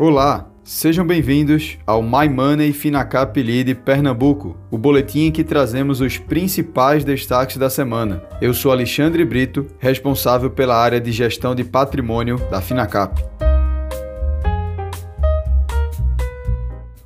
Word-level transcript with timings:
Olá, 0.00 0.48
sejam 0.62 1.04
bem-vindos 1.04 1.76
ao 1.84 2.00
My 2.00 2.28
Money 2.28 2.72
Finacap 2.72 3.42
Lead 3.42 3.74
Pernambuco, 3.74 4.56
o 4.70 4.78
boletim 4.78 5.22
em 5.22 5.32
que 5.32 5.42
trazemos 5.42 6.00
os 6.00 6.16
principais 6.16 7.02
destaques 7.02 7.56
da 7.56 7.68
semana. 7.68 8.22
Eu 8.40 8.54
sou 8.54 8.70
Alexandre 8.70 9.24
Brito, 9.24 9.66
responsável 9.80 10.50
pela 10.50 10.76
área 10.76 11.00
de 11.00 11.10
gestão 11.10 11.52
de 11.52 11.64
patrimônio 11.64 12.36
da 12.48 12.60
Finacap. 12.60 13.20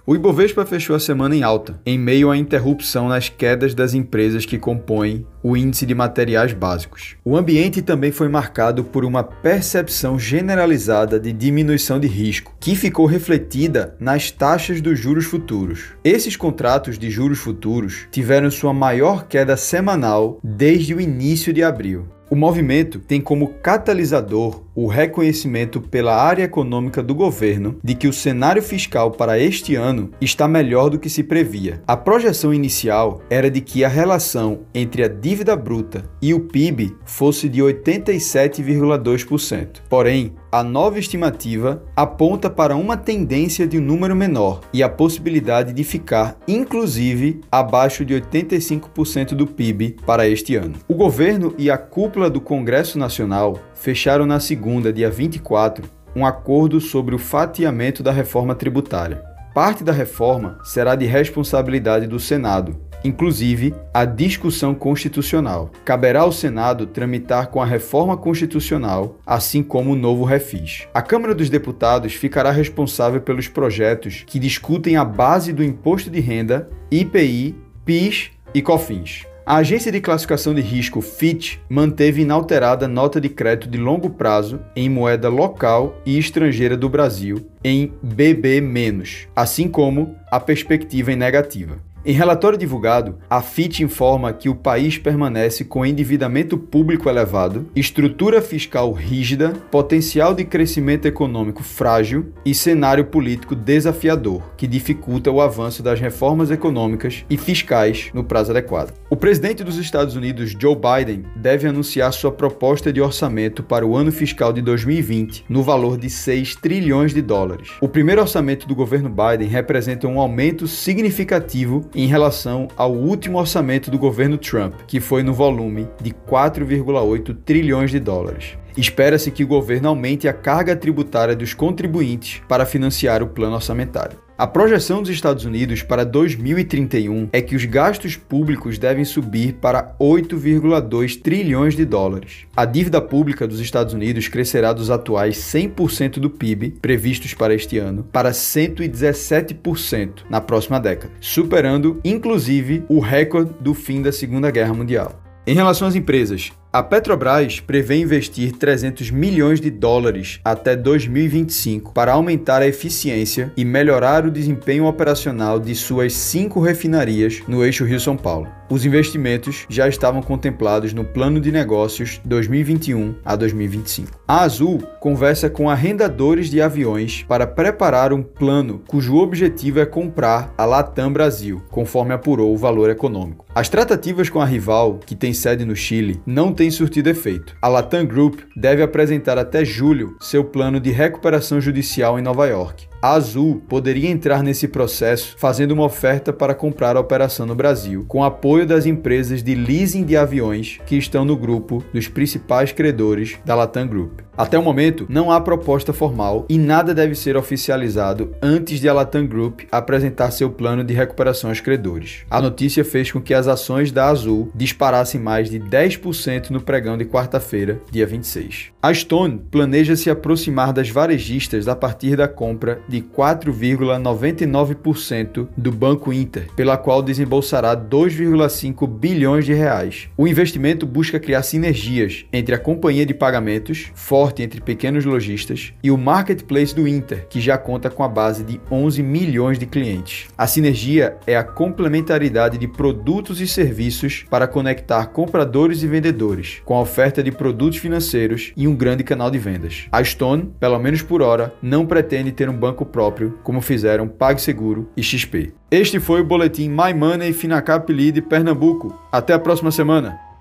O 0.04 0.16
Ibovespa 0.16 0.66
fechou 0.66 0.96
a 0.96 1.00
semana 1.00 1.36
em 1.36 1.44
alta, 1.44 1.80
em 1.86 1.96
meio 1.96 2.28
à 2.28 2.36
interrupção 2.36 3.08
nas 3.08 3.28
quedas 3.28 3.72
das 3.72 3.94
empresas 3.94 4.44
que 4.44 4.58
compõem 4.58 5.24
o 5.44 5.56
índice 5.56 5.86
de 5.86 5.94
materiais 5.94 6.52
básicos. 6.52 7.14
O 7.24 7.36
ambiente 7.36 7.80
também 7.80 8.10
foi 8.10 8.28
marcado 8.28 8.82
por 8.82 9.04
uma 9.04 9.22
percepção 9.22 10.18
generalizada 10.18 11.20
de 11.20 11.32
diminuição 11.32 12.00
de 12.00 12.08
risco, 12.08 12.52
que 12.58 12.74
ficou 12.74 13.06
refletida 13.06 13.94
nas 14.00 14.28
taxas 14.32 14.80
dos 14.80 14.98
juros 14.98 15.24
futuros. 15.24 15.94
Esses 16.02 16.34
contratos 16.34 16.98
de 16.98 17.08
juros 17.08 17.38
futuros 17.38 18.08
tiveram 18.10 18.50
sua 18.50 18.74
maior 18.74 19.28
queda 19.28 19.56
semanal 19.56 20.40
desde 20.42 20.94
o 20.94 21.00
início 21.00 21.52
de 21.52 21.62
abril. 21.62 22.08
O 22.32 22.34
movimento 22.34 22.98
tem 22.98 23.20
como 23.20 23.48
catalisador 23.62 24.62
o 24.74 24.86
reconhecimento 24.86 25.82
pela 25.82 26.16
área 26.16 26.44
econômica 26.44 27.02
do 27.02 27.14
governo 27.14 27.76
de 27.84 27.94
que 27.94 28.08
o 28.08 28.12
cenário 28.12 28.62
fiscal 28.62 29.10
para 29.10 29.38
este 29.38 29.74
ano 29.74 30.12
está 30.18 30.48
melhor 30.48 30.88
do 30.88 30.98
que 30.98 31.10
se 31.10 31.22
previa. 31.22 31.82
A 31.86 31.94
projeção 31.94 32.54
inicial 32.54 33.20
era 33.28 33.50
de 33.50 33.60
que 33.60 33.84
a 33.84 33.88
relação 33.88 34.60
entre 34.74 35.04
a 35.04 35.08
dívida 35.08 35.54
bruta 35.54 36.08
e 36.22 36.32
o 36.32 36.40
PIB 36.40 36.96
fosse 37.04 37.50
de 37.50 37.60
87,2%. 37.60 39.82
Porém, 39.90 40.32
a 40.52 40.62
nova 40.62 40.98
estimativa 40.98 41.82
aponta 41.96 42.50
para 42.50 42.76
uma 42.76 42.94
tendência 42.94 43.66
de 43.66 43.78
um 43.78 43.80
número 43.80 44.14
menor 44.14 44.60
e 44.70 44.82
a 44.82 44.88
possibilidade 44.88 45.72
de 45.72 45.82
ficar, 45.82 46.36
inclusive, 46.46 47.40
abaixo 47.50 48.04
de 48.04 48.12
85% 48.12 49.34
do 49.34 49.46
PIB 49.46 49.96
para 50.04 50.28
este 50.28 50.54
ano. 50.54 50.74
O 50.86 50.94
governo 50.94 51.54
e 51.56 51.70
a 51.70 51.78
cúpula 51.78 52.28
do 52.28 52.38
Congresso 52.38 52.98
Nacional 52.98 53.58
fecharam 53.72 54.26
na 54.26 54.38
segunda, 54.40 54.92
dia 54.92 55.08
24, 55.08 55.88
um 56.14 56.26
acordo 56.26 56.82
sobre 56.82 57.14
o 57.14 57.18
fatiamento 57.18 58.02
da 58.02 58.12
reforma 58.12 58.54
tributária. 58.54 59.22
Parte 59.54 59.82
da 59.82 59.92
reforma 59.92 60.58
será 60.64 60.94
de 60.94 61.06
responsabilidade 61.06 62.06
do 62.06 62.20
Senado, 62.20 62.78
inclusive 63.04 63.74
a 63.92 64.04
discussão 64.04 64.74
constitucional. 64.74 65.70
Caberá 65.84 66.20
ao 66.20 66.32
Senado 66.32 66.86
tramitar 66.86 67.48
com 67.48 67.60
a 67.60 67.66
reforma 67.66 68.16
constitucional, 68.16 69.18
assim 69.26 69.62
como 69.62 69.92
o 69.92 69.96
novo 69.96 70.24
refis. 70.24 70.86
A 70.94 71.02
Câmara 71.02 71.34
dos 71.34 71.50
Deputados 71.50 72.14
ficará 72.14 72.50
responsável 72.50 73.20
pelos 73.20 73.48
projetos 73.48 74.24
que 74.26 74.38
discutem 74.38 74.96
a 74.96 75.04
base 75.04 75.52
do 75.52 75.64
imposto 75.64 76.10
de 76.10 76.20
renda, 76.20 76.68
IPI, 76.90 77.54
PIS 77.84 78.30
e 78.54 78.62
COFINS. 78.62 79.26
A 79.44 79.56
agência 79.56 79.90
de 79.90 80.00
classificação 80.00 80.54
de 80.54 80.60
risco 80.60 81.00
Fitch 81.00 81.56
manteve 81.68 82.22
inalterada 82.22 82.86
nota 82.86 83.20
de 83.20 83.28
crédito 83.28 83.68
de 83.68 83.76
longo 83.76 84.08
prazo 84.08 84.60
em 84.76 84.88
moeda 84.88 85.28
local 85.28 85.96
e 86.06 86.16
estrangeira 86.16 86.76
do 86.76 86.88
Brasil 86.88 87.44
em 87.64 87.92
BB-, 88.00 89.26
assim 89.34 89.68
como 89.68 90.14
a 90.30 90.38
perspectiva 90.38 91.12
em 91.12 91.16
negativa. 91.16 91.76
Em 92.04 92.12
relatório 92.12 92.58
divulgado, 92.58 93.14
a 93.30 93.40
FIT 93.40 93.84
informa 93.84 94.32
que 94.32 94.48
o 94.48 94.56
país 94.56 94.98
permanece 94.98 95.64
com 95.64 95.86
endividamento 95.86 96.58
público 96.58 97.08
elevado, 97.08 97.68
estrutura 97.76 98.42
fiscal 98.42 98.90
rígida, 98.90 99.52
potencial 99.70 100.34
de 100.34 100.44
crescimento 100.44 101.06
econômico 101.06 101.62
frágil 101.62 102.32
e 102.44 102.56
cenário 102.56 103.04
político 103.04 103.54
desafiador, 103.54 104.42
que 104.56 104.66
dificulta 104.66 105.30
o 105.30 105.40
avanço 105.40 105.80
das 105.80 106.00
reformas 106.00 106.50
econômicas 106.50 107.24
e 107.30 107.36
fiscais 107.36 108.10
no 108.12 108.24
prazo 108.24 108.50
adequado. 108.50 108.92
O 109.08 109.14
presidente 109.14 109.62
dos 109.62 109.76
Estados 109.76 110.16
Unidos, 110.16 110.56
Joe 110.58 110.74
Biden, 110.74 111.24
deve 111.36 111.68
anunciar 111.68 112.12
sua 112.12 112.32
proposta 112.32 112.92
de 112.92 113.00
orçamento 113.00 113.62
para 113.62 113.86
o 113.86 113.96
ano 113.96 114.10
fiscal 114.10 114.52
de 114.52 114.60
2020 114.60 115.44
no 115.48 115.62
valor 115.62 115.96
de 115.96 116.10
6 116.10 116.56
trilhões 116.56 117.14
de 117.14 117.22
dólares. 117.22 117.70
O 117.80 117.86
primeiro 117.86 118.22
orçamento 118.22 118.66
do 118.66 118.74
governo 118.74 119.08
Biden 119.08 119.46
representa 119.46 120.08
um 120.08 120.18
aumento 120.18 120.66
significativo 120.66 121.91
em 121.94 122.06
relação 122.06 122.68
ao 122.76 122.92
último 122.92 123.38
orçamento 123.38 123.90
do 123.90 123.98
governo 123.98 124.38
Trump, 124.38 124.74
que 124.86 125.00
foi 125.00 125.22
no 125.22 125.32
volume 125.32 125.88
de 126.00 126.10
4,8 126.12 127.36
trilhões 127.44 127.90
de 127.90 128.00
dólares. 128.00 128.56
Espera-se 128.76 129.30
que 129.30 129.44
o 129.44 129.48
governo 129.48 129.88
aumente 129.88 130.28
a 130.28 130.32
carga 130.32 130.74
tributária 130.74 131.36
dos 131.36 131.54
contribuintes 131.54 132.40
para 132.48 132.66
financiar 132.66 133.22
o 133.22 133.28
plano 133.28 133.54
orçamentário. 133.54 134.18
A 134.42 134.46
projeção 134.48 135.00
dos 135.00 135.10
Estados 135.10 135.44
Unidos 135.44 135.82
para 135.84 136.04
2031 136.04 137.28
é 137.32 137.40
que 137.40 137.54
os 137.54 137.64
gastos 137.64 138.16
públicos 138.16 138.76
devem 138.76 139.04
subir 139.04 139.52
para 139.60 139.94
8,2 140.00 141.20
trilhões 141.22 141.76
de 141.76 141.84
dólares. 141.84 142.46
A 142.56 142.64
dívida 142.64 143.00
pública 143.00 143.46
dos 143.46 143.60
Estados 143.60 143.94
Unidos 143.94 144.26
crescerá 144.26 144.72
dos 144.72 144.90
atuais 144.90 145.36
100% 145.36 146.18
do 146.18 146.28
PIB 146.28 146.74
previstos 146.82 147.34
para 147.34 147.54
este 147.54 147.78
ano 147.78 148.04
para 148.10 148.32
117% 148.32 150.24
na 150.28 150.40
próxima 150.40 150.80
década, 150.80 151.12
superando 151.20 152.00
inclusive 152.04 152.84
o 152.88 152.98
recorde 152.98 153.52
do 153.60 153.74
fim 153.74 154.02
da 154.02 154.10
Segunda 154.10 154.50
Guerra 154.50 154.74
Mundial. 154.74 155.22
Em 155.46 155.54
relação 155.54 155.86
às 155.86 155.94
empresas, 155.94 156.50
a 156.72 156.82
Petrobras 156.82 157.60
prevê 157.60 157.96
investir 157.96 158.52
300 158.52 159.10
milhões 159.10 159.60
de 159.60 159.70
dólares 159.70 160.40
até 160.42 160.74
2025 160.74 161.92
para 161.92 162.12
aumentar 162.12 162.62
a 162.62 162.66
eficiência 162.66 163.52
e 163.54 163.62
melhorar 163.62 164.24
o 164.24 164.30
desempenho 164.30 164.86
operacional 164.86 165.60
de 165.60 165.74
suas 165.74 166.14
cinco 166.14 166.60
refinarias 166.60 167.42
no 167.46 167.62
eixo 167.62 167.84
Rio-São 167.84 168.16
Paulo. 168.16 168.48
Os 168.70 168.86
investimentos 168.86 169.66
já 169.68 169.86
estavam 169.86 170.22
contemplados 170.22 170.94
no 170.94 171.04
Plano 171.04 171.42
de 171.42 171.52
Negócios 171.52 172.22
2021 172.24 173.16
a 173.22 173.36
2025. 173.36 174.18
A 174.26 174.40
Azul 174.40 174.78
conversa 174.98 175.50
com 175.50 175.68
arrendadores 175.68 176.48
de 176.48 176.62
aviões 176.62 177.22
para 177.28 177.46
preparar 177.46 178.14
um 178.14 178.22
plano 178.22 178.82
cujo 178.86 179.18
objetivo 179.18 179.78
é 179.78 179.84
comprar 179.84 180.54
a 180.56 180.64
Latam 180.64 181.12
Brasil, 181.12 181.62
conforme 181.70 182.14
apurou 182.14 182.54
o 182.54 182.56
valor 182.56 182.88
econômico. 182.88 183.44
As 183.54 183.68
tratativas 183.68 184.30
com 184.30 184.40
a 184.40 184.46
rival, 184.46 184.98
que 184.98 185.14
tem 185.14 185.34
sede 185.34 185.66
no 185.66 185.76
Chile, 185.76 186.22
não 186.24 186.54
têm 186.54 186.70
surtido 186.70 187.10
efeito. 187.10 187.54
A 187.60 187.68
Latam 187.68 188.06
Group 188.06 188.40
deve 188.56 188.82
apresentar 188.82 189.36
até 189.36 189.62
julho 189.62 190.16
seu 190.22 190.42
plano 190.42 190.80
de 190.80 190.90
recuperação 190.90 191.60
judicial 191.60 192.18
em 192.18 192.22
Nova 192.22 192.46
York. 192.46 192.88
A 193.02 193.14
Azul 193.14 193.60
poderia 193.68 194.08
entrar 194.08 194.44
nesse 194.44 194.68
processo 194.68 195.34
fazendo 195.36 195.72
uma 195.72 195.86
oferta 195.86 196.32
para 196.32 196.54
comprar 196.54 196.96
a 196.96 197.00
operação 197.00 197.44
no 197.44 197.52
Brasil, 197.52 198.04
com 198.06 198.22
apoio 198.22 198.64
das 198.64 198.86
empresas 198.86 199.42
de 199.42 199.56
leasing 199.56 200.04
de 200.04 200.16
aviões 200.16 200.78
que 200.86 200.96
estão 200.96 201.24
no 201.24 201.36
grupo 201.36 201.82
dos 201.92 202.06
principais 202.06 202.70
credores 202.70 203.40
da 203.44 203.56
Latam 203.56 203.88
Group. 203.88 204.20
Até 204.36 204.58
o 204.58 204.62
momento, 204.62 205.04
não 205.10 205.30
há 205.30 205.40
proposta 205.40 205.92
formal 205.92 206.46
e 206.48 206.56
nada 206.56 206.94
deve 206.94 207.14
ser 207.14 207.36
oficializado 207.36 208.34
antes 208.40 208.80
de 208.80 208.88
a 208.88 208.92
Latam 208.92 209.26
Group 209.26 209.62
apresentar 209.70 210.30
seu 210.30 210.48
plano 210.48 210.82
de 210.82 210.94
recuperação 210.94 211.50
aos 211.50 211.60
credores. 211.60 212.24
A 212.30 212.40
notícia 212.40 212.84
fez 212.84 213.12
com 213.12 213.20
que 213.20 213.34
as 213.34 213.46
ações 213.46 213.92
da 213.92 214.08
Azul 214.08 214.50
disparassem 214.54 215.20
mais 215.20 215.50
de 215.50 215.60
10% 215.60 216.50
no 216.50 216.62
pregão 216.62 216.96
de 216.96 217.04
quarta-feira, 217.04 217.80
dia 217.90 218.06
26. 218.06 218.70
A 218.80 218.94
Stone 218.94 219.42
planeja 219.50 219.96
se 219.96 220.08
aproximar 220.08 220.72
das 220.72 220.88
varejistas 220.88 221.68
a 221.68 221.76
partir 221.76 222.16
da 222.16 222.26
compra 222.26 222.80
de 222.92 223.00
4,99% 223.00 225.48
do 225.56 225.72
Banco 225.72 226.12
Inter, 226.12 226.48
pela 226.54 226.76
qual 226.76 227.02
desembolsará 227.02 227.74
2,5 227.74 228.86
bilhões 228.86 229.46
de 229.46 229.54
reais. 229.54 230.10
O 230.16 230.28
investimento 230.28 230.84
busca 230.84 231.18
criar 231.18 231.42
sinergias 231.42 232.26
entre 232.30 232.54
a 232.54 232.58
companhia 232.58 233.06
de 233.06 233.14
pagamentos, 233.14 233.90
forte 233.94 234.42
entre 234.42 234.60
pequenos 234.60 235.06
lojistas, 235.06 235.72
e 235.82 235.90
o 235.90 235.96
marketplace 235.96 236.74
do 236.74 236.86
Inter, 236.86 237.26
que 237.30 237.40
já 237.40 237.56
conta 237.56 237.88
com 237.88 238.02
a 238.02 238.08
base 238.08 238.44
de 238.44 238.60
11 238.70 239.02
milhões 239.02 239.58
de 239.58 239.64
clientes. 239.64 240.26
A 240.36 240.46
sinergia 240.46 241.16
é 241.26 241.34
a 241.34 241.42
complementaridade 241.42 242.58
de 242.58 242.68
produtos 242.68 243.40
e 243.40 243.48
serviços 243.48 244.26
para 244.28 244.46
conectar 244.46 245.06
compradores 245.06 245.82
e 245.82 245.86
vendedores, 245.86 246.60
com 246.66 246.74
a 246.74 246.82
oferta 246.82 247.22
de 247.22 247.32
produtos 247.32 247.78
financeiros 247.78 248.52
e 248.54 248.68
um 248.68 248.76
grande 248.76 249.02
canal 249.02 249.30
de 249.30 249.38
vendas. 249.38 249.86
A 249.90 250.04
Stone, 250.04 250.52
pelo 250.60 250.78
menos 250.78 251.00
por 251.00 251.22
hora, 251.22 251.54
não 251.62 251.86
pretende 251.86 252.32
ter 252.32 252.50
um 252.50 252.56
banco 252.56 252.81
próprio, 252.84 253.38
como 253.42 253.60
fizeram 253.60 254.08
PagSeguro 254.08 254.88
e 254.96 255.02
XP. 255.02 255.52
Este 255.70 256.00
foi 256.00 256.20
o 256.20 256.24
boletim 256.24 256.68
My 256.68 256.94
Money 256.94 257.32
Finacap 257.32 257.92
Lead 257.92 258.22
Pernambuco. 258.22 258.98
Até 259.10 259.34
a 259.34 259.38
próxima 259.38 259.70
semana. 259.70 260.31